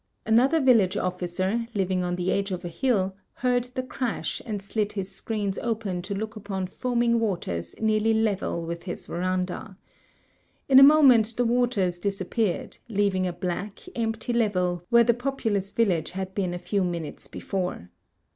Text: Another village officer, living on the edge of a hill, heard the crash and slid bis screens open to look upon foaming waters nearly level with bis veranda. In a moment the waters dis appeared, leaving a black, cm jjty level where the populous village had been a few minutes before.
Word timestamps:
Another 0.25 0.59
village 0.59 0.97
officer, 0.97 1.67
living 1.75 2.03
on 2.03 2.15
the 2.15 2.31
edge 2.31 2.49
of 2.49 2.65
a 2.65 2.69
hill, 2.69 3.15
heard 3.33 3.65
the 3.65 3.83
crash 3.83 4.41
and 4.47 4.59
slid 4.59 4.95
bis 4.95 5.11
screens 5.11 5.59
open 5.59 6.01
to 6.01 6.15
look 6.15 6.35
upon 6.35 6.65
foaming 6.65 7.19
waters 7.19 7.75
nearly 7.79 8.11
level 8.11 8.65
with 8.65 8.85
bis 8.85 9.05
veranda. 9.05 9.77
In 10.67 10.79
a 10.79 10.81
moment 10.81 11.35
the 11.37 11.45
waters 11.45 11.99
dis 11.99 12.19
appeared, 12.19 12.79
leaving 12.89 13.27
a 13.27 13.31
black, 13.33 13.75
cm 13.75 14.15
jjty 14.15 14.35
level 14.35 14.83
where 14.89 15.03
the 15.03 15.13
populous 15.13 15.71
village 15.71 16.09
had 16.17 16.33
been 16.33 16.55
a 16.55 16.57
few 16.57 16.83
minutes 16.83 17.27
before. 17.27 17.91